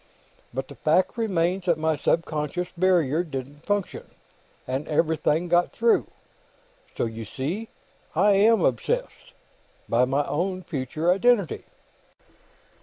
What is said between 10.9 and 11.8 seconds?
identity."